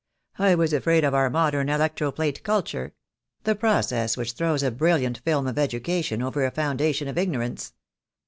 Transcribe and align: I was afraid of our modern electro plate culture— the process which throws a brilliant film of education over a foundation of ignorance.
I 0.39 0.55
was 0.55 0.73
afraid 0.73 1.03
of 1.03 1.13
our 1.13 1.29
modern 1.29 1.69
electro 1.69 2.11
plate 2.11 2.41
culture— 2.43 2.95
the 3.43 3.53
process 3.53 4.17
which 4.17 4.31
throws 4.31 4.63
a 4.63 4.71
brilliant 4.71 5.19
film 5.19 5.45
of 5.45 5.59
education 5.59 6.23
over 6.23 6.43
a 6.43 6.49
foundation 6.49 7.07
of 7.07 7.19
ignorance. 7.19 7.73